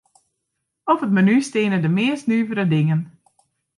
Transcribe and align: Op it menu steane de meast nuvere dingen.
Op 0.91 0.99
it 1.05 1.15
menu 1.15 1.37
steane 1.43 1.79
de 1.85 1.91
meast 1.99 2.25
nuvere 2.27 2.65
dingen. 2.75 2.99